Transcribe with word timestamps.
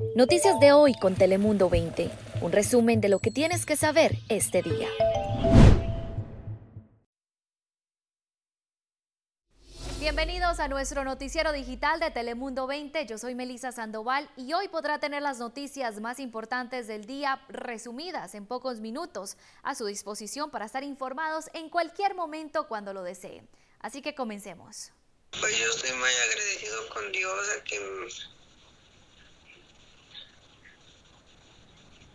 Noticias 0.00 0.58
de 0.60 0.72
hoy 0.72 0.94
con 0.94 1.14
Telemundo 1.14 1.68
20. 1.68 2.10
Un 2.40 2.52
resumen 2.52 3.02
de 3.02 3.10
lo 3.10 3.18
que 3.18 3.30
tienes 3.30 3.66
que 3.66 3.76
saber 3.76 4.16
este 4.30 4.62
día. 4.62 4.88
Bienvenidos 10.00 10.58
a 10.58 10.68
nuestro 10.68 11.04
noticiero 11.04 11.52
digital 11.52 12.00
de 12.00 12.10
Telemundo 12.10 12.66
20. 12.66 13.04
Yo 13.04 13.18
soy 13.18 13.34
Melisa 13.34 13.72
Sandoval 13.72 14.30
y 14.38 14.54
hoy 14.54 14.68
podrá 14.68 14.98
tener 14.98 15.20
las 15.20 15.38
noticias 15.38 16.00
más 16.00 16.18
importantes 16.18 16.86
del 16.86 17.04
día 17.04 17.42
resumidas 17.50 18.34
en 18.34 18.46
pocos 18.46 18.80
minutos 18.80 19.36
a 19.62 19.74
su 19.74 19.84
disposición 19.84 20.50
para 20.50 20.64
estar 20.64 20.82
informados 20.82 21.50
en 21.52 21.68
cualquier 21.68 22.14
momento 22.14 22.68
cuando 22.68 22.94
lo 22.94 23.02
deseen. 23.02 23.48
Así 23.80 24.00
que 24.00 24.14
comencemos. 24.14 24.92
Pues 25.38 25.58
yo 25.58 25.70
estoy 25.70 25.92
muy 25.92 26.08
agradecido 26.08 26.88
con 26.88 27.12
Dios 27.12 27.48
a 27.58 27.64
que 27.64 27.78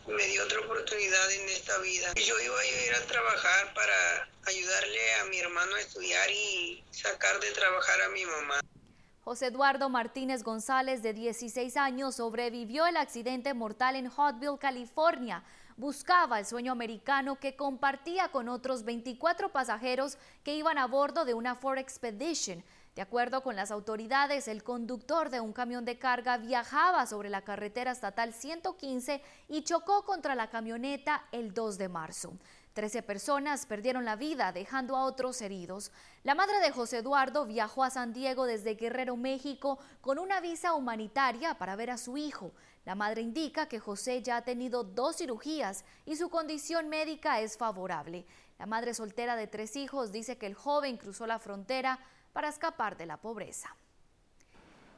me 0.08 0.26
dio 0.28 0.44
otra 0.44 0.60
oportunidad 0.60 1.32
en 1.32 1.50
esta 1.50 1.78
vida. 1.80 2.14
Yo 2.16 2.40
iba 2.40 2.60
a 2.60 2.66
ir 2.66 2.96
a 2.96 3.06
trabajar 3.08 3.74
para 3.74 4.30
ayudarle 4.46 5.16
a 5.22 5.26
mi 5.26 5.40
hermano 5.40 5.76
a 5.76 5.80
estudiar 5.80 6.30
y 6.30 6.84
sacar 6.92 7.40
de 7.40 7.52
trabajar 7.52 8.02
a 8.02 8.10
mi 8.10 8.26
mamá. 8.26 8.62
José 9.24 9.48
Eduardo 9.48 9.90
Martínez 9.90 10.44
González, 10.44 11.02
de 11.02 11.14
16 11.14 11.78
años, 11.78 12.18
sobrevivió 12.18 12.86
el 12.86 12.96
accidente 12.96 13.56
mortal 13.56 13.96
en 13.96 14.08
Hotville, 14.16 14.60
California. 14.60 15.44
Buscaba 15.78 16.40
el 16.40 16.46
sueño 16.46 16.72
americano 16.72 17.40
que 17.40 17.56
compartía 17.56 18.28
con 18.30 18.48
otros 18.48 18.84
24 18.84 19.52
pasajeros 19.52 20.20
que 20.44 20.54
iban 20.54 20.78
a 20.78 20.86
bordo 20.86 21.26
de 21.26 21.34
una 21.34 21.56
Ford 21.56 21.80
Expedition. 21.80 22.64
De 22.96 23.02
acuerdo 23.02 23.44
con 23.44 23.58
las 23.58 23.72
autoridades, 23.72 24.48
el 24.48 24.64
conductor 24.64 25.30
de 25.30 25.42
un 25.42 25.52
camión 25.52 25.84
de 25.84 26.00
carga 26.00 26.38
viajaba 26.38 27.06
sobre 27.06 27.30
la 27.30 27.42
carretera 27.42 27.92
estatal 27.92 28.34
115 28.34 29.22
y 29.50 29.64
chocó 29.64 30.06
contra 30.06 30.34
la 30.34 30.50
camioneta 30.50 31.26
el 31.34 31.54
2 31.54 31.78
de 31.78 31.90
marzo. 31.90 32.38
Trece 32.72 33.04
personas 33.04 33.66
perdieron 33.66 34.06
la 34.06 34.16
vida, 34.16 34.54
dejando 34.54 34.96
a 34.96 35.04
otros 35.04 35.42
heridos. 35.42 35.92
La 36.24 36.36
madre 36.36 36.60
de 36.60 36.72
José 36.72 37.00
Eduardo 37.00 37.46
viajó 37.46 37.84
a 37.84 37.90
San 37.90 38.14
Diego 38.14 38.46
desde 38.46 38.76
Guerrero, 38.76 39.18
México, 39.18 39.78
con 40.00 40.18
una 40.18 40.40
visa 40.40 40.74
humanitaria 40.74 41.58
para 41.58 41.76
ver 41.76 41.92
a 41.92 41.98
su 41.98 42.16
hijo. 42.16 42.54
La 42.86 42.96
madre 42.96 43.22
indica 43.22 43.68
que 43.68 43.80
José 43.80 44.22
ya 44.22 44.38
ha 44.38 44.46
tenido 44.46 44.86
dos 44.86 45.18
cirugías 45.18 45.84
y 46.06 46.16
su 46.16 46.30
condición 46.30 46.88
médica 46.88 47.42
es 47.42 47.58
favorable. 47.58 48.26
La 48.58 48.66
madre 48.68 48.94
soltera 48.94 49.36
de 49.36 49.48
tres 49.48 49.76
hijos 49.76 50.14
dice 50.14 50.38
que 50.38 50.48
el 50.48 50.54
joven 50.54 50.96
cruzó 50.96 51.28
la 51.28 51.40
frontera 51.40 52.00
para 52.36 52.50
escapar 52.50 52.98
de 52.98 53.06
la 53.06 53.16
pobreza. 53.16 53.74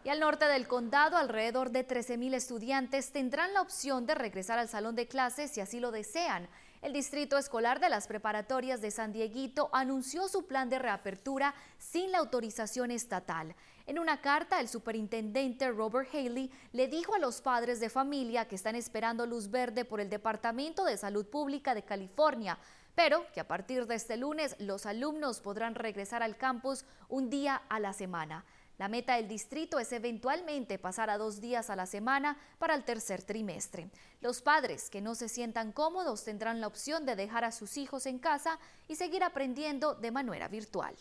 Y 0.03 0.09
al 0.09 0.19
norte 0.19 0.45
del 0.45 0.67
condado, 0.67 1.17
alrededor 1.17 1.69
de 1.69 1.87
13.000 1.87 2.33
estudiantes 2.33 3.11
tendrán 3.11 3.53
la 3.53 3.61
opción 3.61 4.07
de 4.07 4.15
regresar 4.15 4.57
al 4.57 4.69
salón 4.69 4.95
de 4.95 5.07
clases 5.07 5.51
si 5.51 5.61
así 5.61 5.79
lo 5.79 5.91
desean. 5.91 6.49
El 6.81 6.93
Distrito 6.93 7.37
Escolar 7.37 7.79
de 7.79 7.89
las 7.89 8.07
Preparatorias 8.07 8.81
de 8.81 8.89
San 8.89 9.13
Dieguito 9.13 9.69
anunció 9.71 10.27
su 10.27 10.47
plan 10.47 10.67
de 10.69 10.79
reapertura 10.79 11.53
sin 11.77 12.11
la 12.11 12.17
autorización 12.17 12.89
estatal. 12.89 13.53
En 13.85 13.99
una 13.99 14.19
carta, 14.19 14.59
el 14.59 14.67
superintendente 14.67 15.69
Robert 15.69 16.09
Haley 16.11 16.51
le 16.71 16.87
dijo 16.87 17.13
a 17.13 17.19
los 17.19 17.41
padres 17.41 17.79
de 17.79 17.91
familia 17.91 18.47
que 18.47 18.55
están 18.55 18.75
esperando 18.75 19.27
luz 19.27 19.51
verde 19.51 19.85
por 19.85 20.01
el 20.01 20.09
Departamento 20.09 20.85
de 20.85 20.97
Salud 20.97 21.27
Pública 21.27 21.75
de 21.75 21.83
California 21.83 22.57
pero 22.97 23.31
que 23.31 23.39
a 23.39 23.47
partir 23.47 23.85
de 23.85 23.93
este 23.93 24.17
lunes 24.17 24.55
los 24.57 24.87
alumnos 24.87 25.39
podrán 25.39 25.75
regresar 25.75 26.23
al 26.23 26.35
campus 26.35 26.83
un 27.09 27.29
día 27.29 27.61
a 27.69 27.79
la 27.79 27.93
semana. 27.93 28.43
La 28.79 28.87
meta 28.87 29.17
del 29.17 29.27
distrito 29.27 29.77
es 29.77 29.91
eventualmente 29.91 30.79
pasar 30.79 31.11
a 31.11 31.19
dos 31.19 31.39
días 31.39 31.69
a 31.69 31.75
la 31.75 31.85
semana 31.85 32.39
para 32.57 32.73
el 32.73 32.83
tercer 32.83 33.21
trimestre. 33.21 33.91
Los 34.19 34.41
padres 34.41 34.89
que 34.89 34.99
no 34.99 35.13
se 35.13 35.29
sientan 35.29 35.73
cómodos 35.73 36.23
tendrán 36.23 36.59
la 36.59 36.65
opción 36.65 37.05
de 37.05 37.15
dejar 37.15 37.43
a 37.43 37.51
sus 37.51 37.77
hijos 37.77 38.07
en 38.07 38.17
casa 38.17 38.57
y 38.87 38.95
seguir 38.95 39.23
aprendiendo 39.23 39.93
de 39.93 40.09
manera 40.09 40.47
virtual. 40.47 40.95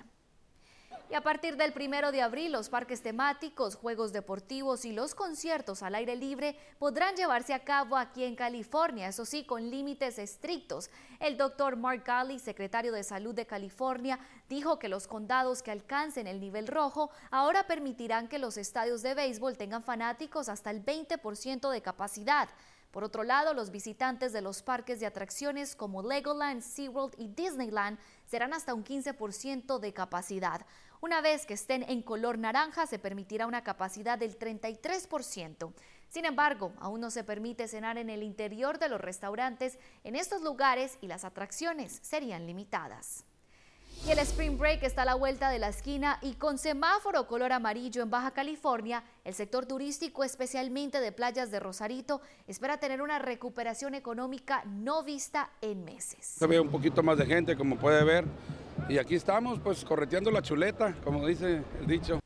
Y 1.08 1.14
a 1.14 1.20
partir 1.20 1.56
del 1.56 1.72
primero 1.72 2.10
de 2.10 2.20
abril, 2.20 2.50
los 2.50 2.68
parques 2.68 3.00
temáticos, 3.00 3.76
juegos 3.76 4.12
deportivos 4.12 4.84
y 4.84 4.90
los 4.92 5.14
conciertos 5.14 5.84
al 5.84 5.94
aire 5.94 6.16
libre 6.16 6.58
podrán 6.80 7.14
llevarse 7.14 7.54
a 7.54 7.62
cabo 7.62 7.96
aquí 7.96 8.24
en 8.24 8.34
California, 8.34 9.06
eso 9.06 9.24
sí, 9.24 9.44
con 9.44 9.70
límites 9.70 10.18
estrictos. 10.18 10.90
El 11.20 11.36
doctor 11.36 11.76
Mark 11.76 12.02
Galley, 12.04 12.40
secretario 12.40 12.92
de 12.92 13.04
Salud 13.04 13.36
de 13.36 13.46
California, 13.46 14.18
dijo 14.48 14.80
que 14.80 14.88
los 14.88 15.06
condados 15.06 15.62
que 15.62 15.70
alcancen 15.70 16.26
el 16.26 16.40
nivel 16.40 16.66
rojo 16.66 17.10
ahora 17.30 17.68
permitirán 17.68 18.26
que 18.26 18.40
los 18.40 18.56
estadios 18.56 19.02
de 19.02 19.14
béisbol 19.14 19.56
tengan 19.56 19.84
fanáticos 19.84 20.48
hasta 20.48 20.72
el 20.72 20.84
20% 20.84 21.70
de 21.70 21.82
capacidad. 21.82 22.48
Por 22.96 23.04
otro 23.04 23.24
lado, 23.24 23.52
los 23.52 23.70
visitantes 23.70 24.32
de 24.32 24.40
los 24.40 24.62
parques 24.62 25.00
de 25.00 25.04
atracciones 25.04 25.76
como 25.76 26.02
Legoland, 26.02 26.62
SeaWorld 26.62 27.12
y 27.18 27.28
Disneyland 27.28 27.98
serán 28.24 28.54
hasta 28.54 28.72
un 28.72 28.84
15% 28.84 29.78
de 29.78 29.92
capacidad. 29.92 30.64
Una 31.02 31.20
vez 31.20 31.44
que 31.44 31.52
estén 31.52 31.82
en 31.82 32.00
color 32.00 32.38
naranja, 32.38 32.86
se 32.86 32.98
permitirá 32.98 33.46
una 33.46 33.62
capacidad 33.62 34.16
del 34.18 34.38
33%. 34.38 35.74
Sin 36.08 36.24
embargo, 36.24 36.72
aún 36.78 37.02
no 37.02 37.10
se 37.10 37.22
permite 37.22 37.68
cenar 37.68 37.98
en 37.98 38.08
el 38.08 38.22
interior 38.22 38.78
de 38.78 38.88
los 38.88 39.02
restaurantes 39.02 39.78
en 40.02 40.16
estos 40.16 40.40
lugares 40.40 40.96
y 41.02 41.06
las 41.06 41.26
atracciones 41.26 41.98
serían 42.00 42.46
limitadas. 42.46 43.26
Y 44.04 44.10
el 44.10 44.18
Spring 44.20 44.56
Break 44.56 44.82
está 44.82 45.02
a 45.02 45.04
la 45.04 45.14
vuelta 45.14 45.50
de 45.50 45.58
la 45.58 45.68
esquina 45.68 46.18
y 46.22 46.34
con 46.34 46.58
semáforo 46.58 47.26
color 47.26 47.52
amarillo 47.52 48.02
en 48.02 48.10
Baja 48.10 48.30
California, 48.30 49.02
el 49.24 49.34
sector 49.34 49.66
turístico, 49.66 50.22
especialmente 50.22 51.00
de 51.00 51.10
playas 51.10 51.50
de 51.50 51.58
Rosarito, 51.58 52.20
espera 52.46 52.78
tener 52.78 53.02
una 53.02 53.18
recuperación 53.18 53.94
económica 53.94 54.62
no 54.66 55.02
vista 55.02 55.50
en 55.60 55.84
meses. 55.84 56.24
Se 56.24 56.46
ve 56.46 56.60
un 56.60 56.68
poquito 56.68 57.02
más 57.02 57.18
de 57.18 57.26
gente, 57.26 57.56
como 57.56 57.76
puede 57.76 58.04
ver, 58.04 58.24
y 58.88 58.98
aquí 58.98 59.16
estamos, 59.16 59.58
pues 59.58 59.84
correteando 59.84 60.30
la 60.30 60.42
chuleta, 60.42 60.94
como 61.02 61.26
dice 61.26 61.62
el 61.80 61.86
dicho. 61.86 62.20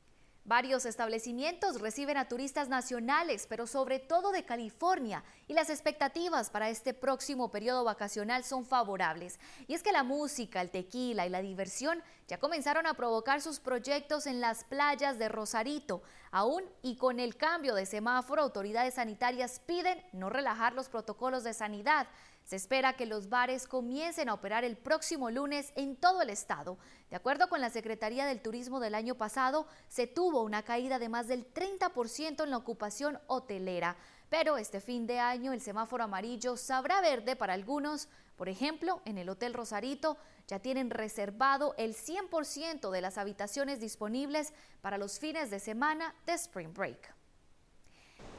Varios 0.50 0.84
establecimientos 0.84 1.80
reciben 1.80 2.16
a 2.16 2.26
turistas 2.26 2.68
nacionales, 2.68 3.46
pero 3.48 3.68
sobre 3.68 4.00
todo 4.00 4.32
de 4.32 4.44
California, 4.44 5.22
y 5.46 5.54
las 5.54 5.70
expectativas 5.70 6.50
para 6.50 6.70
este 6.70 6.92
próximo 6.92 7.52
periodo 7.52 7.84
vacacional 7.84 8.42
son 8.42 8.66
favorables. 8.66 9.38
Y 9.68 9.74
es 9.74 9.84
que 9.84 9.92
la 9.92 10.02
música, 10.02 10.60
el 10.60 10.72
tequila 10.72 11.24
y 11.24 11.28
la 11.28 11.40
diversión 11.40 12.02
ya 12.26 12.38
comenzaron 12.38 12.88
a 12.88 12.94
provocar 12.94 13.40
sus 13.40 13.60
proyectos 13.60 14.26
en 14.26 14.40
las 14.40 14.64
playas 14.64 15.20
de 15.20 15.28
Rosarito. 15.28 16.02
Aún 16.32 16.64
y 16.82 16.96
con 16.96 17.20
el 17.20 17.36
cambio 17.36 17.76
de 17.76 17.86
semáforo, 17.86 18.42
autoridades 18.42 18.94
sanitarias 18.94 19.60
piden 19.64 20.02
no 20.12 20.30
relajar 20.30 20.72
los 20.72 20.88
protocolos 20.88 21.44
de 21.44 21.54
sanidad. 21.54 22.08
Se 22.50 22.56
espera 22.56 22.94
que 22.94 23.06
los 23.06 23.28
bares 23.28 23.68
comiencen 23.68 24.28
a 24.28 24.34
operar 24.34 24.64
el 24.64 24.76
próximo 24.76 25.30
lunes 25.30 25.72
en 25.76 25.94
todo 25.94 26.20
el 26.20 26.30
estado. 26.30 26.78
De 27.08 27.14
acuerdo 27.14 27.48
con 27.48 27.60
la 27.60 27.70
Secretaría 27.70 28.26
del 28.26 28.42
Turismo 28.42 28.80
del 28.80 28.96
año 28.96 29.14
pasado, 29.14 29.68
se 29.86 30.08
tuvo 30.08 30.42
una 30.42 30.64
caída 30.64 30.98
de 30.98 31.08
más 31.08 31.28
del 31.28 31.46
30% 31.54 32.42
en 32.42 32.50
la 32.50 32.56
ocupación 32.56 33.20
hotelera. 33.28 33.96
Pero 34.28 34.58
este 34.58 34.80
fin 34.80 35.06
de 35.06 35.20
año 35.20 35.52
el 35.52 35.60
semáforo 35.60 36.02
amarillo 36.02 36.56
sabrá 36.56 37.00
verde 37.00 37.36
para 37.36 37.54
algunos. 37.54 38.08
Por 38.34 38.48
ejemplo, 38.48 39.00
en 39.04 39.18
el 39.18 39.28
Hotel 39.28 39.54
Rosarito 39.54 40.16
ya 40.48 40.58
tienen 40.58 40.90
reservado 40.90 41.76
el 41.78 41.94
100% 41.94 42.90
de 42.90 43.00
las 43.00 43.16
habitaciones 43.16 43.78
disponibles 43.78 44.52
para 44.80 44.98
los 44.98 45.20
fines 45.20 45.50
de 45.50 45.60
semana 45.60 46.16
de 46.26 46.32
Spring 46.32 46.74
Break. 46.74 47.19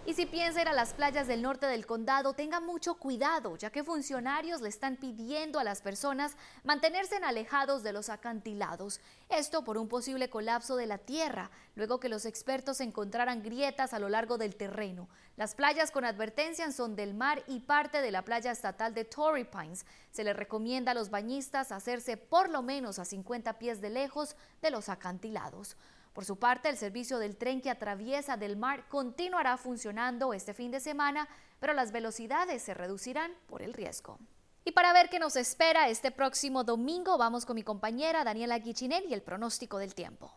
Y 0.03 0.16
si 0.16 0.25
piensa 0.25 0.63
ir 0.63 0.67
a 0.67 0.73
las 0.73 0.95
playas 0.95 1.28
del 1.28 1.44
norte 1.44 1.67
del 1.67 1.85
condado, 1.85 2.34
tenga 2.34 2.59
mucho 2.59 2.95
cuidado, 2.95 3.56
ya 3.56 3.69
que 3.69 3.84
funcionarios 3.84 4.59
le 4.59 4.67
están 4.67 4.97
pidiendo 4.97 5.59
a 5.59 5.63
las 5.63 5.84
personas 5.84 6.35
mantenerse 6.63 7.17
alejados 7.17 7.84
de 7.84 7.94
los 7.94 8.09
acantilados. 8.09 9.00
Esto 9.29 9.63
por 9.63 9.78
un 9.78 9.88
posible 9.88 10.28
colapso 10.28 10.75
de 10.75 10.88
la 10.88 10.97
tierra, 10.97 11.51
luego 11.75 12.00
que 12.00 12.09
los 12.09 12.25
expertos 12.25 12.81
encontraran 12.81 13.44
grietas 13.44 13.94
a 13.94 14.00
lo 14.00 14.09
largo 14.09 14.40
del 14.40 14.56
terreno. 14.56 15.07
Las 15.38 15.53
playas 15.53 15.91
con 15.91 16.03
advertencia 16.03 16.72
son 16.72 16.96
del 16.96 17.14
mar 17.14 17.43
y 17.46 17.59
parte 17.59 18.02
de 18.02 18.09
la 18.09 18.23
playa 18.23 18.52
estatal 18.52 18.96
de 18.96 19.05
Torrey 19.05 19.43
Pines. 19.43 19.85
Se 20.09 20.23
le 20.23 20.34
recomienda 20.34 20.93
a 20.93 20.96
los 20.96 21.11
bañistas 21.11 21.72
hacerse 21.72 22.17
por 22.17 22.49
lo 22.49 22.64
menos 22.64 22.97
a 22.97 23.05
50 23.05 23.59
pies 23.59 23.81
de 23.81 23.91
lejos 23.91 24.35
de 24.64 24.72
los 24.72 24.90
acantilados. 24.90 25.78
Por 26.13 26.25
su 26.25 26.37
parte, 26.37 26.67
el 26.69 26.78
servicio 26.78 27.19
del 27.19 27.37
tren 27.37 27.61
que 27.61 27.69
atraviesa 27.69 28.35
del 28.35 28.58
mar 28.58 28.87
continuará 28.90 29.58
funcionando 29.58 30.34
este 30.34 30.53
fin 30.53 30.72
de 30.72 30.79
semana, 30.79 31.29
pero 31.59 31.73
las 31.73 31.91
velocidades 31.91 32.61
se 32.61 32.73
reducirán 32.73 33.31
por 33.47 33.61
el 33.61 33.73
riesgo. 33.73 34.19
Y 34.66 34.73
para 34.73 34.93
ver 34.93 35.09
qué 35.09 35.19
nos 35.19 35.35
espera 35.35 35.90
este 35.90 36.11
próximo 36.11 36.63
domingo, 36.63 37.17
vamos 37.17 37.46
con 37.46 37.55
mi 37.55 37.63
compañera 37.63 38.23
Daniela 38.23 38.59
Guichinel 38.59 39.05
y 39.09 39.13
el 39.13 39.23
pronóstico 39.23 39.78
del 39.78 39.96
tiempo. 39.96 40.31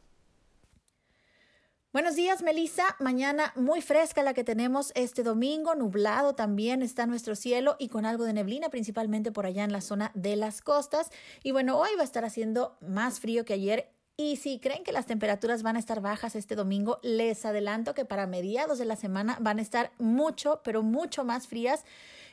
Buenos 1.93 2.17
días, 2.17 2.43
Melissa. 2.43 2.97
Mañana 2.99 3.53
muy 3.55 3.81
fresca 3.81 4.23
la 4.23 4.35
que 4.35 4.43
tenemos 4.43 4.91
este 4.97 5.23
domingo, 5.23 5.77
nublado 5.77 6.35
también 6.35 6.83
está 6.83 7.07
nuestro 7.07 7.37
cielo 7.37 7.77
y 7.79 7.89
con 7.89 8.05
algo 8.05 8.25
de 8.25 8.33
neblina, 8.33 8.69
principalmente 8.69 9.31
por 9.31 9.47
allá 9.47 9.63
en 9.63 9.71
la 9.71 9.81
zona 9.81 10.11
de 10.15 10.35
las 10.35 10.61
costas. 10.61 11.11
Y 11.45 11.53
bueno, 11.53 11.79
hoy 11.79 11.91
va 11.97 12.03
a 12.03 12.05
estar 12.05 12.25
haciendo 12.25 12.77
más 12.81 13.21
frío 13.21 13.45
que 13.45 13.53
ayer 13.53 13.95
Y 14.17 14.37
si 14.37 14.61
creen 14.61 14.85
que 14.85 14.93
las 14.93 15.07
temperaturas 15.07 15.65
van 15.65 15.75
a 15.75 15.81
estar 15.81 16.01
bajas 16.01 16.37
este 16.37 16.55
domingo, 16.55 17.01
les 17.03 17.45
adelanto 17.45 17.95
que 17.95 18.05
para 18.05 18.29
mediados 18.29 18.79
de 18.79 18.85
la 18.85 18.95
semana 18.95 19.37
van 19.41 19.59
a 19.59 19.63
estar 19.63 19.91
mucho, 19.99 20.61
pero 20.63 20.85
mucho 20.85 21.25
más 21.25 21.49
frías. 21.49 21.85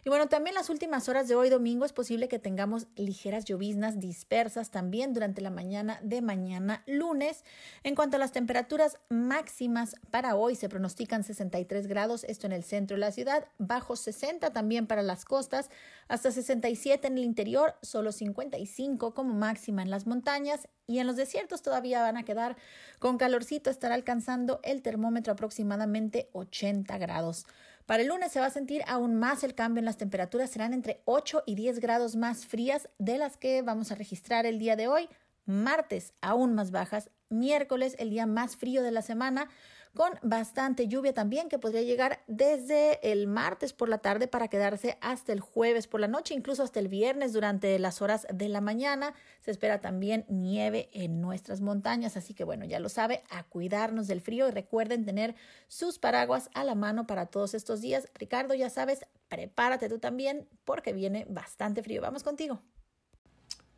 Y 0.04 0.10
bueno, 0.10 0.28
también 0.28 0.56
las 0.56 0.70
últimas 0.72 1.08
horas 1.10 1.28
de 1.28 1.36
hoy 1.36 1.50
domingo 1.50 1.86
es 1.86 1.94
posible 1.94 2.28
que 2.28 2.40
tengamos 2.40 2.88
ligeras 2.96 3.46
lloviznas 3.46 4.00
dispersas 4.00 4.72
también 4.72 5.14
durante 5.14 5.42
la 5.42 5.52
mañana 5.52 6.00
de 6.02 6.24
mañana 6.24 6.84
lunes. 6.88 7.44
En 7.84 7.94
cuanto 7.94 8.18
a 8.18 8.20
las 8.20 8.32
temperaturas 8.32 8.98
máximas 9.10 9.96
para 10.10 10.36
hoy, 10.36 10.56
se 10.56 10.70
pronostican 10.70 11.24
63 11.24 11.86
grados, 11.86 12.24
esto 12.24 12.48
en 12.48 12.54
el 12.54 12.64
centro 12.64 12.96
de 12.96 13.02
la 13.02 13.12
ciudad, 13.12 13.48
bajo 13.60 13.96
60 13.96 14.52
también 14.52 14.88
para 14.88 15.04
las 15.04 15.24
costas, 15.24 15.70
hasta 16.08 16.32
67 16.32 17.08
en 17.08 17.20
el 17.20 17.24
interior, 17.24 17.76
solo 17.84 18.12
55 18.12 19.14
como 19.14 19.36
máxima 19.36 19.84
en 19.84 19.92
las 19.92 20.08
montañas 20.08 20.68
y 20.88 21.00
en 21.00 21.08
los 21.08 21.16
desiertos 21.16 21.62
todavía 21.62 22.02
van 22.02 22.18
a 22.18 22.24
quedar 22.24 22.58
con 23.00 23.18
calorcito, 23.18 23.70
estará 23.70 23.96
alcanzando 23.96 24.60
el 24.64 24.82
termómetro 24.82 25.34
aproximadamente 25.34 26.30
80 26.34 26.98
grados. 26.98 27.46
Para 27.92 28.04
el 28.04 28.08
lunes 28.08 28.32
se 28.32 28.40
va 28.40 28.46
a 28.46 28.52
sentir 28.52 28.84
aún 28.88 29.16
más 29.16 29.44
el 29.44 29.54
cambio 29.54 29.80
en 29.80 29.86
las 29.86 29.98
temperaturas, 29.98 30.50
serán 30.50 30.72
entre 30.72 31.02
8 31.04 31.44
y 31.46 31.56
10 31.56 31.82
grados 31.82 32.16
más 32.16 32.46
frías 32.46 32.88
de 33.00 33.18
las 33.18 33.36
que 33.36 33.64
vamos 33.64 33.92
a 33.92 33.96
registrar 33.96 34.46
el 34.46 34.60
día 34.60 34.78
de 34.78 34.88
hoy. 34.88 35.10
Martes 35.46 36.14
aún 36.22 36.56
más 36.56 36.72
bajas, 36.72 37.12
miércoles 37.28 37.98
el 38.00 38.10
día 38.10 38.26
más 38.26 38.56
frío 38.56 38.82
de 38.82 38.92
la 38.92 39.02
semana, 39.02 39.50
con 39.96 40.14
bastante 40.22 40.88
lluvia 40.88 41.14
también 41.14 41.50
que 41.50 41.60
podría 41.60 41.82
llegar 41.82 42.22
desde 42.28 43.12
el 43.12 43.28
martes 43.28 43.74
por 43.74 43.90
la 43.90 43.98
tarde 43.98 44.28
para 44.28 44.48
quedarse 44.48 44.98
hasta 45.02 45.34
el 45.34 45.42
jueves 45.42 45.88
por 45.88 46.00
la 46.00 46.08
noche, 46.08 46.34
incluso 46.34 46.64
hasta 46.64 46.80
el 46.80 46.88
viernes 46.88 47.34
durante 47.34 47.78
las 47.80 48.02
horas 48.02 48.26
de 48.34 48.48
la 48.48 48.62
mañana. 48.62 49.14
Se 49.42 49.52
espera 49.52 49.82
también 49.82 50.26
nieve 50.30 50.90
en 50.94 51.22
nuestras 51.22 51.62
montañas, 51.62 52.16
así 52.16 52.34
que 52.34 52.44
bueno, 52.44 52.66
ya 52.66 52.80
lo 52.80 52.90
sabe, 52.90 53.24
a 53.30 53.44
cuidarnos 53.44 54.08
del 54.08 54.22
frío 54.22 54.48
y 54.48 54.52
recuerden 54.52 55.06
tener 55.06 55.36
sus 55.68 56.00
paraguas 56.00 56.50
a 56.54 56.64
la 56.64 56.76
mano 56.76 57.06
para 57.06 57.26
todos 57.26 57.54
estos 57.54 57.82
días. 57.82 58.08
Ricardo, 58.16 58.54
ya 58.54 58.70
sabes, 58.70 59.06
prepárate 59.28 59.90
tú 59.90 60.00
también 60.00 60.48
porque 60.64 60.94
viene 60.94 61.26
bastante 61.30 61.84
frío. 61.84 62.02
Vamos 62.02 62.24
contigo. 62.24 62.62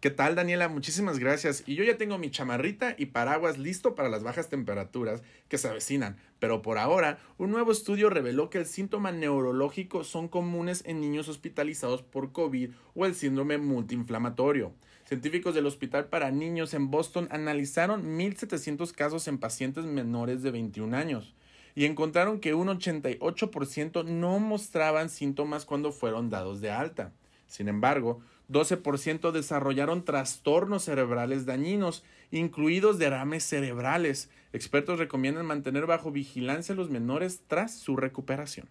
¿Qué 0.04 0.12
tal, 0.12 0.36
Daniela? 0.36 0.68
Muchísimas 0.68 1.18
gracias. 1.18 1.64
Y 1.66 1.76
yo 1.76 1.86
ya 1.86 1.96
tengo 1.96 2.18
mi 2.18 2.30
chamarrita 2.30 2.94
y 2.98 3.06
paraguas 3.06 3.58
listo 3.58 3.96
para 3.96 4.10
las 4.10 4.22
bajas 4.22 4.50
temperaturas 4.50 5.24
que 5.48 5.58
se 5.58 5.70
avecinan. 5.70 6.18
Pero 6.40 6.62
por 6.62 6.78
ahora, 6.78 7.20
un 7.38 7.52
nuevo 7.52 7.72
estudio 7.72 8.10
reveló 8.10 8.50
que 8.50 8.58
el 8.58 8.66
síntoma 8.66 9.14
neurológico 9.14 10.04
son 10.04 10.28
comunes 10.28 10.84
en 10.86 11.00
niños 11.00 11.30
hospitalizados 11.30 12.02
por 12.02 12.34
COVID 12.34 12.72
o 12.96 13.06
el 13.06 13.16
síndrome 13.16 13.58
multiinflamatorio. 13.60 14.74
Científicos 15.06 15.56
del 15.56 15.68
Hospital 15.68 16.10
para 16.10 16.32
Niños 16.32 16.74
en 16.74 16.92
Boston 16.92 17.30
analizaron 17.32 18.20
1.700 18.20 18.92
casos 18.92 19.30
en 19.30 19.38
pacientes 19.38 19.86
menores 19.86 20.44
de 20.44 20.52
21 20.52 20.98
años 20.98 21.34
y 21.76 21.86
encontraron 21.86 22.42
que 22.42 22.54
un 22.54 22.68
88% 22.68 24.04
no 24.04 24.40
mostraban 24.40 25.10
síntomas 25.10 25.64
cuando 25.64 25.94
fueron 25.94 26.30
dados 26.30 26.60
de 26.60 26.72
alta. 26.72 27.14
Sin 27.48 27.70
embargo, 27.70 28.20
12% 28.50 29.32
desarrollaron 29.32 30.06
trastornos 30.06 30.84
cerebrales 30.84 31.46
dañinos, 31.46 32.04
incluidos 32.32 33.00
derrames 33.00 33.44
cerebrales. 33.44 34.30
Expertos 34.52 35.00
recomiendan 35.00 35.46
mantener 35.46 35.86
bajo 35.86 36.12
vigilancia 36.12 36.74
a 36.74 36.76
los 36.76 36.90
menores 36.90 37.42
tras 37.48 37.78
su 37.78 37.96
recuperación. 37.96 38.70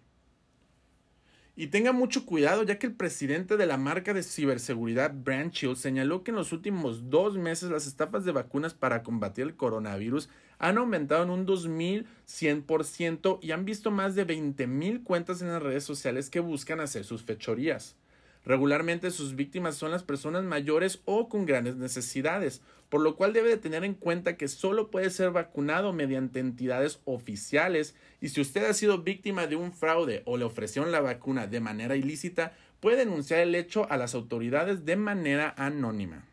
Y 1.55 1.67
tenga 1.67 1.91
mucho 1.91 2.25
cuidado 2.25 2.63
ya 2.63 2.79
que 2.79 2.87
el 2.87 2.95
presidente 2.95 3.57
de 3.57 3.67
la 3.67 3.77
marca 3.77 4.15
de 4.15 4.23
ciberseguridad 4.23 5.13
Brand 5.13 5.53
señaló 5.75 6.23
que 6.23 6.31
en 6.31 6.37
los 6.37 6.51
últimos 6.51 7.11
dos 7.11 7.37
meses 7.37 7.69
las 7.69 7.85
estafas 7.85 8.25
de 8.25 8.31
vacunas 8.31 8.73
para 8.73 9.03
combatir 9.03 9.43
el 9.43 9.55
coronavirus 9.55 10.29
han 10.57 10.79
aumentado 10.79 11.21
en 11.23 11.29
un 11.29 11.45
2100% 11.45 13.37
y 13.41 13.51
han 13.51 13.65
visto 13.65 13.91
más 13.91 14.15
de 14.15 14.25
20.000 14.25 15.03
cuentas 15.03 15.43
en 15.43 15.49
las 15.49 15.61
redes 15.61 15.83
sociales 15.83 16.31
que 16.31 16.39
buscan 16.39 16.79
hacer 16.79 17.03
sus 17.03 17.21
fechorías. 17.23 17.97
Regularmente 18.45 19.09
sus 19.11 19.35
víctimas 19.35 19.75
son 19.75 19.91
las 19.91 20.03
personas 20.03 20.43
mayores 20.43 21.01
o 21.05 21.29
con 21.29 21.45
grandes 21.45 21.77
necesidades, 21.77 22.61
por 22.89 23.01
lo 23.01 23.15
cual 23.15 23.31
debe 23.31 23.49
de 23.49 23.57
tener 23.57 23.85
en 23.85 23.93
cuenta 23.93 24.35
que 24.35 24.49
solo 24.49 24.91
puede 24.91 25.09
ser 25.09 25.31
vacunado 25.31 25.93
mediante 25.93 26.39
entidades 26.39 26.99
oficiales 27.05 27.95
y 28.19 28.29
si 28.29 28.41
usted 28.41 28.65
ha 28.65 28.73
sido 28.73 29.01
víctima 29.01 29.47
de 29.47 29.55
un 29.55 29.71
fraude 29.71 30.23
o 30.25 30.37
le 30.37 30.43
ofrecieron 30.43 30.91
la 30.91 30.99
vacuna 30.99 31.47
de 31.47 31.61
manera 31.61 31.95
ilícita, 31.95 32.53
puede 32.81 32.97
denunciar 32.97 33.39
el 33.39 33.55
hecho 33.55 33.89
a 33.89 33.95
las 33.95 34.13
autoridades 34.13 34.83
de 34.83 34.97
manera 34.97 35.53
anónima. 35.57 36.25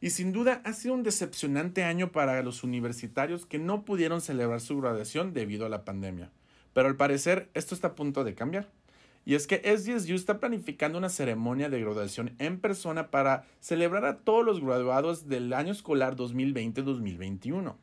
Y 0.00 0.10
sin 0.10 0.32
duda 0.32 0.62
ha 0.64 0.72
sido 0.72 0.94
un 0.94 1.02
decepcionante 1.02 1.84
año 1.84 2.12
para 2.12 2.42
los 2.42 2.64
universitarios 2.64 3.44
que 3.44 3.58
no 3.58 3.84
pudieron 3.84 4.20
celebrar 4.22 4.60
su 4.60 4.80
graduación 4.80 5.34
debido 5.34 5.66
a 5.66 5.68
la 5.68 5.84
pandemia. 5.84 6.30
Pero 6.72 6.88
al 6.88 6.96
parecer 6.96 7.50
esto 7.52 7.74
está 7.74 7.88
a 7.88 7.94
punto 7.94 8.24
de 8.24 8.34
cambiar. 8.34 8.77
Y 9.28 9.34
es 9.34 9.46
que 9.46 9.58
SDSU 9.58 10.14
está 10.14 10.40
planificando 10.40 10.96
una 10.96 11.10
ceremonia 11.10 11.68
de 11.68 11.78
graduación 11.78 12.34
en 12.38 12.58
persona 12.58 13.10
para 13.10 13.44
celebrar 13.60 14.06
a 14.06 14.20
todos 14.20 14.42
los 14.42 14.58
graduados 14.64 15.28
del 15.28 15.52
año 15.52 15.70
escolar 15.70 16.16
2020-2021. 16.16 17.74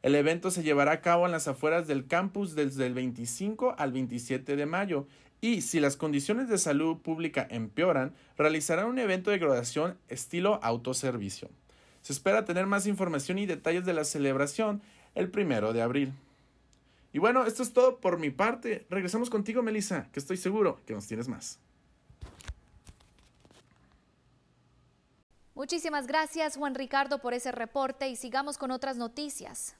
El 0.00 0.14
evento 0.14 0.50
se 0.50 0.62
llevará 0.62 0.92
a 0.92 1.00
cabo 1.02 1.26
en 1.26 1.32
las 1.32 1.48
afueras 1.48 1.86
del 1.86 2.06
campus 2.06 2.54
desde 2.54 2.86
el 2.86 2.94
25 2.94 3.74
al 3.76 3.92
27 3.92 4.56
de 4.56 4.64
mayo 4.64 5.06
y 5.42 5.60
si 5.60 5.80
las 5.80 5.98
condiciones 5.98 6.48
de 6.48 6.56
salud 6.56 6.96
pública 6.96 7.46
empeoran, 7.50 8.14
realizarán 8.38 8.86
un 8.86 8.98
evento 8.98 9.30
de 9.30 9.40
graduación 9.40 9.98
estilo 10.08 10.60
autoservicio. 10.62 11.50
Se 12.00 12.14
espera 12.14 12.46
tener 12.46 12.64
más 12.64 12.86
información 12.86 13.38
y 13.38 13.44
detalles 13.44 13.84
de 13.84 13.92
la 13.92 14.04
celebración 14.04 14.80
el 15.14 15.28
primero 15.28 15.74
de 15.74 15.82
abril. 15.82 16.14
Y 17.14 17.20
bueno, 17.20 17.46
esto 17.46 17.62
es 17.62 17.72
todo 17.72 18.00
por 18.00 18.18
mi 18.18 18.30
parte. 18.30 18.86
Regresamos 18.90 19.30
contigo, 19.30 19.62
Melissa, 19.62 20.08
que 20.10 20.18
estoy 20.18 20.36
seguro 20.36 20.80
que 20.84 20.94
nos 20.94 21.06
tienes 21.06 21.28
más. 21.28 21.60
Muchísimas 25.54 26.08
gracias, 26.08 26.56
Juan 26.56 26.74
Ricardo, 26.74 27.20
por 27.20 27.32
ese 27.32 27.52
reporte 27.52 28.08
y 28.08 28.16
sigamos 28.16 28.58
con 28.58 28.72
otras 28.72 28.96
noticias. 28.96 29.76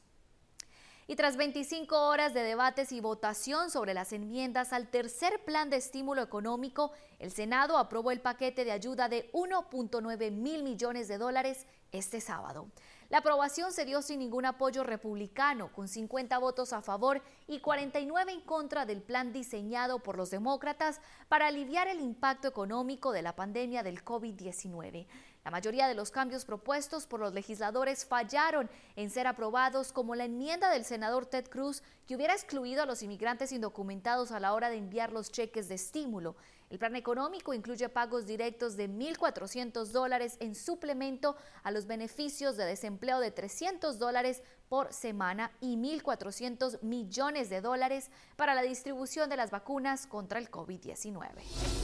Y 1.09 1.17
tras 1.17 1.37
25 1.37 2.07
horas 2.07 2.35
de 2.35 2.45
debates 2.45 2.93
y 2.93 3.01
votación 3.01 3.69
sobre 3.69 3.95
las 3.95 4.13
enmiendas 4.13 4.73
al 4.73 4.89
tercer 4.89 5.45
plan 5.45 5.71
de 5.71 5.79
estímulo 5.79 6.23
económico, 6.23 6.93
el 7.19 7.33
Senado 7.33 7.79
aprobó 7.79 8.13
el 8.13 8.21
paquete 8.21 8.65
de 8.65 8.71
ayuda 8.71 9.09
de 9.09 9.29
1.9 9.33 10.31
mil 10.31 10.63
millones 10.63 11.09
de 11.09 11.19
dólares 11.19 11.67
este 11.91 12.21
sábado. 12.21 12.69
La 13.11 13.19
aprobación 13.19 13.73
se 13.73 13.85
dio 13.85 14.01
sin 14.03 14.19
ningún 14.19 14.47
apoyo 14.47 14.83
republicano, 14.83 15.71
con 15.73 15.89
50 15.89 16.39
votos 16.39 16.73
a 16.73 16.81
favor 16.81 17.23
y 17.47 17.61
49 17.61 18.33
en 18.33 18.41
contra 18.41 18.87
del 18.87 19.03
plan 19.03 19.33
diseñado 19.33 19.99
por 19.99 20.17
los 20.17 20.31
demócratas 20.31 21.01
para 21.29 21.47
aliviar 21.47 21.87
el 21.89 22.01
impacto 22.01 22.49
económico 22.49 23.13
de 23.13 23.23
la 23.23 23.37
pandemia 23.37 23.83
del 23.83 24.05
COVID-19. 24.05 25.07
La 25.45 25.51
mayoría 25.51 25.87
de 25.87 25.95
los 25.95 26.11
cambios 26.11 26.47
propuestos 26.47 27.07
por 27.07 27.21
los 27.21 27.35
legisladores 27.35 28.07
fallaron 28.07 28.71
en 28.97 29.11
ser 29.11 29.27
aprobados, 29.27 29.93
como 29.93 30.15
la 30.15 30.25
enmienda 30.25 30.71
del 30.71 30.87
senador 30.87 31.27
Ted 31.27 31.49
Cruz, 31.49 31.83
que 32.07 32.17
hubiera 32.17 32.33
excluido 32.33 32.83
a 32.83 32.87
los 32.87 33.03
inmigrantes 33.03 33.53
indocumentados 33.53 34.33
a 34.33 34.41
la 34.41 34.55
hora 34.55 34.71
de 34.71 34.79
enviar 34.79 35.13
los 35.13 35.31
cheques 35.31 35.69
de 35.69 35.75
estímulo. 35.75 36.37
El 36.75 36.81
plan 36.81 36.97
económico 36.97 37.55
incluye 37.55 37.89
pagos 37.89 38.27
directos 38.27 38.77
de 38.77 38.91
1.400 38.91 39.93
dólares 39.93 40.37
en 40.41 40.57
suplemento 40.57 41.37
a 41.63 41.71
los 41.71 41.87
beneficios 41.87 42.57
de 42.57 42.65
desempleo 42.65 43.21
de 43.21 43.31
300 43.31 43.97
dólares 44.01 44.43
por 44.69 44.93
semana 44.93 45.53
y 45.61 45.77
1.400 45.77 46.83
millones 46.83 47.49
de 47.49 47.61
dólares 47.61 48.11
para 48.35 48.55
la 48.55 48.63
distribución 48.63 49.31
de 49.31 49.37
las 49.37 49.53
vacunas 49.53 50.09
contra 50.09 50.41
el 50.41 50.51
COVID-19. 50.51 51.84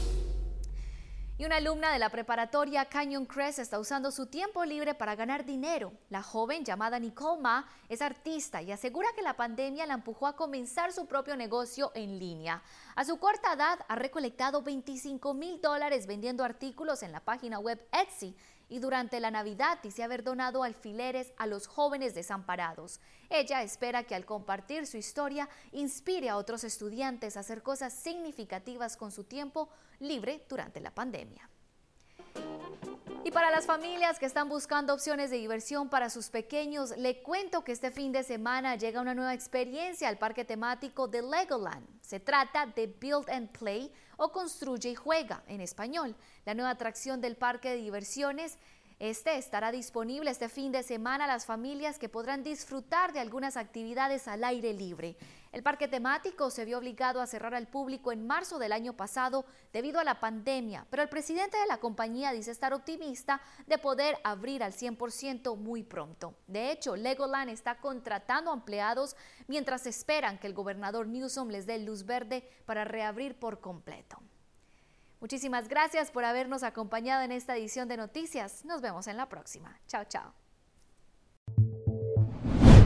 Y 1.41 1.47
una 1.47 1.57
alumna 1.57 1.91
de 1.91 1.99
la 1.99 2.11
preparatoria 2.11 2.85
Canyon 2.85 3.25
Crest 3.25 3.61
está 3.61 3.79
usando 3.79 4.11
su 4.11 4.27
tiempo 4.27 4.63
libre 4.67 4.95
para 4.95 5.17
ganar 5.17 5.47
dinero. 5.47 5.91
La 6.11 6.23
joven 6.23 6.67
llamada 6.67 6.99
Nicole 6.99 7.41
Ma 7.41 7.67
es 7.89 8.03
artista 8.03 8.61
y 8.61 8.73
asegura 8.73 9.09
que 9.17 9.23
la 9.23 9.39
pandemia 9.39 9.87
la 9.87 9.95
empujó 9.95 10.27
a 10.27 10.37
comenzar 10.37 10.93
su 10.93 11.07
propio 11.07 11.39
negocio 11.39 11.93
en 11.95 12.19
línea. 12.19 12.63
A 12.95 13.07
su 13.07 13.19
corta 13.19 13.55
edad 13.55 13.79
ha 13.89 13.95
recolectado 13.95 14.61
25 14.61 15.33
mil 15.33 15.63
dólares 15.63 16.07
vendiendo 16.07 16.45
artículos 16.45 17.03
en 17.03 17.13
la 17.13 17.21
página 17.21 17.59
web 17.59 17.81
Etsy 17.91 18.37
y 18.71 18.79
durante 18.79 19.21
la 19.21 19.31
Navidad 19.31 19.79
dice 19.83 20.03
haber 20.03 20.23
donado 20.23 20.63
alfileres 20.63 21.35
a 21.37 21.47
los 21.47 21.67
jóvenes 21.67 22.15
desamparados. 22.15 23.01
Ella 23.29 23.63
espera 23.63 24.05
que 24.05 24.15
al 24.15 24.25
compartir 24.25 24.87
su 24.87 24.97
historia 24.97 25.49
inspire 25.73 26.31
a 26.31 26.37
otros 26.37 26.65
estudiantes 26.65 27.37
a 27.37 27.41
hacer 27.41 27.63
cosas 27.63 27.93
significativas 27.93 28.97
con 28.97 29.11
su 29.11 29.25
tiempo 29.25 29.69
libre 29.99 30.47
durante 30.49 30.81
la 30.81 30.95
pandemia. 30.95 31.51
Y 33.31 33.33
para 33.33 33.53
las 33.53 33.65
familias 33.65 34.19
que 34.19 34.27
están 34.27 34.49
buscando 34.49 34.93
opciones 34.93 35.31
de 35.31 35.37
diversión 35.37 35.89
para 35.89 36.11
sus 36.11 36.31
pequeños, 36.31 36.97
le 36.97 37.23
cuento 37.23 37.63
que 37.63 37.71
este 37.71 37.93
fin 37.93 38.11
de 38.11 38.25
semana 38.25 38.75
llega 38.75 39.01
una 39.01 39.15
nueva 39.15 39.35
experiencia 39.35 40.09
al 40.09 40.19
parque 40.19 40.45
temático 40.45 41.07
de 41.07 41.23
Legoland. 41.23 41.87
Se 42.01 42.19
trata 42.19 42.67
de 42.67 42.89
Build 42.89 43.31
and 43.31 43.49
Play 43.57 43.93
o 44.17 44.33
Construye 44.33 44.91
y 44.91 44.95
Juega 44.97 45.45
en 45.47 45.61
español. 45.61 46.17
La 46.45 46.55
nueva 46.55 46.71
atracción 46.71 47.21
del 47.21 47.37
parque 47.37 47.69
de 47.69 47.77
diversiones 47.77 48.59
Este 48.99 49.39
estará 49.39 49.71
disponible 49.71 50.31
este 50.31 50.49
fin 50.49 50.73
de 50.73 50.83
semana 50.83 51.25
a 51.25 51.29
las 51.29 51.47
familias 51.47 52.01
que 52.01 52.09
podrán 52.09 52.43
disfrutar 52.43 53.13
de 53.13 53.21
algunas 53.21 53.57
actividades 53.57 54.27
al 54.27 54.43
aire 54.43 54.75
libre. 54.75 55.17
El 55.53 55.65
parque 55.65 55.89
temático 55.89 56.49
se 56.51 56.65
vio 56.65 56.79
obligado 56.79 57.21
a 57.21 57.27
cerrar 57.27 57.55
al 57.55 57.67
público 57.67 58.13
en 58.13 58.25
marzo 58.25 58.61
del 58.61 58.73
año 58.73 58.97
pasado 58.97 59.45
debido 59.73 59.99
a 59.99 60.05
la 60.05 60.21
pandemia, 60.21 60.87
pero 60.91 61.03
el 61.03 61.09
presidente 61.09 61.57
de 61.59 61.67
la 61.67 61.79
compañía 61.79 62.31
dice 62.31 62.53
estar 62.53 62.73
optimista 62.73 63.41
de 63.67 63.79
poder 63.79 64.19
abrir 64.23 64.63
al 64.63 64.73
100% 64.73 65.57
muy 65.57 65.83
pronto. 65.83 66.37
De 66.47 66.71
hecho, 66.71 66.95
Legoland 66.95 67.51
está 67.51 67.79
contratando 67.79 68.53
empleados 68.53 69.17
mientras 69.49 69.87
esperan 69.87 70.39
que 70.39 70.47
el 70.47 70.55
gobernador 70.55 71.09
Newsom 71.09 71.49
les 71.49 71.67
dé 71.67 71.81
luz 71.81 72.07
verde 72.07 72.49
para 72.65 72.85
reabrir 72.85 73.35
por 73.35 73.61
completo. 73.61 74.19
Muchísimas 75.21 75.69
gracias 75.69 76.13
por 76.13 76.25
habernos 76.25 76.63
acompañado 76.63 77.23
en 77.23 77.33
esta 77.33 77.57
edición 77.57 77.89
de 77.89 77.97
Noticias. 77.97 78.65
Nos 78.65 78.81
vemos 78.81 79.09
en 79.09 79.17
la 79.17 79.29
próxima. 79.29 79.79
Chao, 79.87 80.05
chao. 80.05 80.40